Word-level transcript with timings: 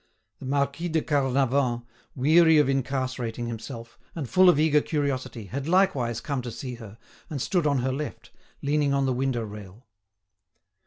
The 0.39 0.47
Marquis 0.47 0.89
de 0.89 1.03
Carnavant, 1.03 1.85
weary 2.15 2.57
of 2.57 2.67
incarcerating 2.67 3.45
himself, 3.45 3.99
and 4.15 4.27
full 4.27 4.49
of 4.49 4.59
eager 4.59 4.81
curiosity, 4.81 5.45
had 5.45 5.67
likewise 5.67 6.19
come 6.21 6.41
to 6.41 6.49
see 6.49 6.73
her, 6.81 6.97
and 7.29 7.39
stood 7.39 7.67
on 7.67 7.77
her 7.81 7.93
left, 7.93 8.31
leaning 8.63 8.95
on 8.95 9.05
the 9.05 9.13
window 9.13 9.43
rail. 9.43 9.85